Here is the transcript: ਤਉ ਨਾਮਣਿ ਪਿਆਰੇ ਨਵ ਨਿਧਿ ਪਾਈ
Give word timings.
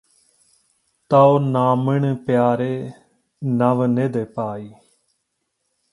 ਤਉ 1.11 1.39
ਨਾਮਣਿ 1.39 2.13
ਪਿਆਰੇ 2.15 2.91
ਨਵ 3.43 3.85
ਨਿਧਿ 3.85 4.23
ਪਾਈ 4.23 4.71